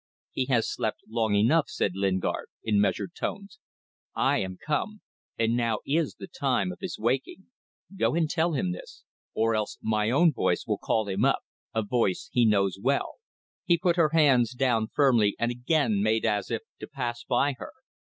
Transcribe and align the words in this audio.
"He 0.31 0.45
has 0.45 0.67
slept 0.67 1.01
long 1.07 1.35
enough," 1.35 1.65
said 1.69 1.91
Lingard, 1.93 2.47
in 2.63 2.81
measured 2.81 3.13
tones. 3.13 3.59
"I 4.15 4.39
am 4.39 4.57
come 4.57 5.01
and 5.37 5.55
now 5.55 5.81
is 5.85 6.15
the 6.15 6.25
time 6.25 6.71
of 6.71 6.79
his 6.81 6.97
waking. 6.97 7.51
Go 7.95 8.15
and 8.15 8.27
tell 8.27 8.53
him 8.53 8.71
this 8.71 9.03
or 9.35 9.53
else 9.53 9.77
my 9.79 10.09
own 10.09 10.33
voice 10.33 10.65
will 10.65 10.79
call 10.79 11.07
him 11.07 11.23
up. 11.23 11.43
A 11.75 11.83
voice 11.83 12.31
he 12.33 12.47
knows 12.47 12.79
well." 12.81 13.17
He 13.63 13.77
put 13.77 13.95
her 13.95 14.09
hands 14.09 14.55
down 14.55 14.87
firmly 14.87 15.35
and 15.37 15.51
again 15.51 16.01
made 16.01 16.25
as 16.25 16.49
if 16.49 16.63
to 16.79 16.87
pass 16.87 17.23
by 17.23 17.53
her. 17.59 17.71